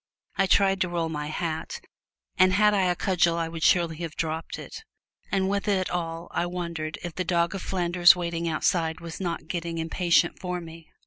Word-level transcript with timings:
I 0.35 0.47
tried 0.47 0.81
to 0.81 0.89
roll 0.89 1.09
my 1.09 1.27
hat, 1.27 1.79
and 2.35 2.53
had 2.53 2.73
I 2.73 2.85
a 2.85 2.95
cudgel 2.95 3.37
I 3.37 3.47
would 3.47 3.61
surely 3.61 3.97
have 3.97 4.15
dropped 4.15 4.57
it; 4.57 4.83
and 5.31 5.47
with 5.47 5.67
it 5.67 5.91
all 5.91 6.27
I 6.31 6.47
wondered 6.47 6.97
if 7.03 7.13
the 7.13 7.23
dog 7.23 7.53
of 7.53 7.61
Flanders 7.61 8.15
waiting 8.15 8.49
outside 8.49 8.99
was 8.99 9.19
not 9.19 9.47
getting 9.47 9.77
impatient 9.77 10.39
for 10.39 10.59
me! 10.59 10.89